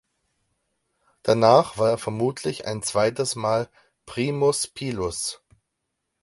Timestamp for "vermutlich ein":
1.99-2.81